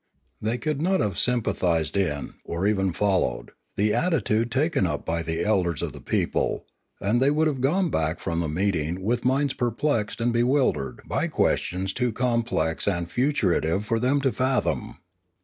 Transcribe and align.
They 0.41 0.57
could 0.57 0.81
not 0.81 0.99
have 0.99 1.15
sympathised 1.19 1.95
in, 1.95 2.33
or 2.43 2.65
even 2.65 2.91
followed, 2.91 3.51
the 3.75 3.93
attitude 3.93 4.49
taken 4.51 4.87
up 4.87 5.05
by 5.05 5.21
the 5.21 5.45
elders 5.45 5.83
of 5.83 5.93
the 5.93 6.01
people; 6.01 6.65
and 6.99 7.21
they 7.21 7.29
would 7.29 7.45
have 7.45 7.61
gone 7.61 7.91
back 7.91 8.19
from 8.19 8.39
the 8.39 8.49
meeting 8.49 9.03
with 9.03 9.23
minds 9.23 9.53
perplexed 9.53 10.19
and 10.19 10.33
bewildered 10.33 11.03
by 11.05 11.27
questions 11.27 11.93
too 11.93 12.11
complex 12.11 12.87
and 12.87 13.11
futuritive 13.11 13.83
for 13.83 13.99
them 13.99 14.21
to 14.21 14.31
fathom. 14.31 14.97